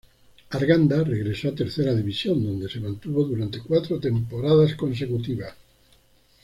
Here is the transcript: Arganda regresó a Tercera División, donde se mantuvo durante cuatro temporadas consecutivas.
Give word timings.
Arganda 0.49 1.03
regresó 1.03 1.49
a 1.49 1.53
Tercera 1.53 1.93
División, 1.93 2.43
donde 2.43 2.67
se 2.67 2.79
mantuvo 2.79 3.23
durante 3.23 3.61
cuatro 3.61 3.99
temporadas 3.99 4.73
consecutivas. 4.73 5.53